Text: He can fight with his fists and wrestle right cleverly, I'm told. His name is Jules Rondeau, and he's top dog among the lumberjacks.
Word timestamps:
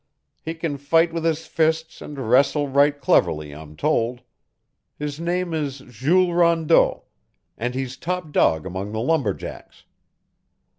He 0.41 0.55
can 0.55 0.79
fight 0.79 1.13
with 1.13 1.23
his 1.23 1.45
fists 1.45 2.01
and 2.01 2.17
wrestle 2.17 2.67
right 2.67 2.99
cleverly, 2.99 3.53
I'm 3.53 3.75
told. 3.77 4.21
His 4.97 5.19
name 5.19 5.53
is 5.53 5.77
Jules 5.87 6.33
Rondeau, 6.33 7.03
and 7.55 7.75
he's 7.75 7.97
top 7.97 8.31
dog 8.31 8.65
among 8.65 8.93
the 8.93 8.99
lumberjacks. 8.99 9.83